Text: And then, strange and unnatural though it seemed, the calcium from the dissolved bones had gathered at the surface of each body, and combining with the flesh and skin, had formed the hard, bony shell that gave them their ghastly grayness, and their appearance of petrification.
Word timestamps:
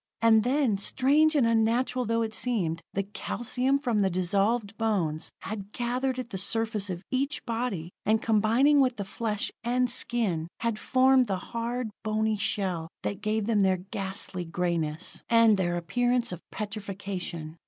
And 0.19 0.43
then, 0.43 0.79
strange 0.79 1.35
and 1.35 1.45
unnatural 1.45 2.05
though 2.05 2.23
it 2.23 2.33
seemed, 2.33 2.81
the 2.95 3.03
calcium 3.03 3.77
from 3.77 3.99
the 3.99 4.09
dissolved 4.09 4.75
bones 4.75 5.31
had 5.41 5.71
gathered 5.73 6.17
at 6.17 6.31
the 6.31 6.39
surface 6.39 6.89
of 6.89 7.03
each 7.11 7.45
body, 7.45 7.91
and 8.03 8.19
combining 8.19 8.79
with 8.81 8.95
the 8.97 9.05
flesh 9.05 9.51
and 9.63 9.91
skin, 9.91 10.47
had 10.61 10.79
formed 10.79 11.27
the 11.27 11.37
hard, 11.53 11.91
bony 12.03 12.35
shell 12.35 12.87
that 13.03 13.21
gave 13.21 13.45
them 13.45 13.61
their 13.61 13.77
ghastly 13.77 14.43
grayness, 14.43 15.21
and 15.29 15.55
their 15.55 15.77
appearance 15.77 16.31
of 16.31 16.41
petrification. 16.49 17.57